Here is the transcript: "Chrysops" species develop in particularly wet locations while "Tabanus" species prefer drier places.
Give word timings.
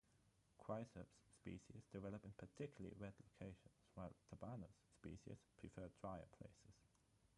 "Chrysops" 0.59 1.19
species 1.29 1.83
develop 1.93 2.25
in 2.25 2.31
particularly 2.31 2.95
wet 2.99 3.13
locations 3.21 3.69
while 3.93 4.11
"Tabanus" 4.31 4.73
species 4.97 5.37
prefer 5.59 5.91
drier 6.01 6.25
places. 6.39 6.73